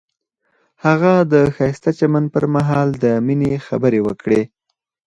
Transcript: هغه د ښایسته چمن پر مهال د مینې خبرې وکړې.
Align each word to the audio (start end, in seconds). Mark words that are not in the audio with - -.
هغه 0.85 1.13
د 1.31 1.33
ښایسته 1.55 1.91
چمن 1.99 2.25
پر 2.33 2.43
مهال 2.55 2.89
د 3.03 3.05
مینې 3.25 3.53
خبرې 3.67 3.99
وکړې. 4.07 4.41